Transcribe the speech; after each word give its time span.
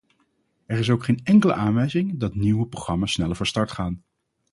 Er 0.65 0.77
is 0.79 0.89
ook 0.89 1.03
geen 1.03 1.19
enkele 1.23 1.53
aanwijzing 1.53 2.19
dat 2.19 2.35
nieuwe 2.35 2.67
programma's 2.67 3.11
sneller 3.11 3.35
van 3.35 3.45
start 3.45 3.71
gaan. 3.71 4.03